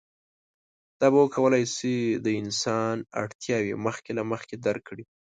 [0.99, 1.95] دا به وکولی شي
[2.25, 5.03] د انسان اړتیاوې مخکې له مخکې درک کړي.